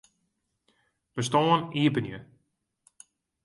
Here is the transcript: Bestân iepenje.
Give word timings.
Bestân 1.15 1.57
iepenje. 1.77 2.19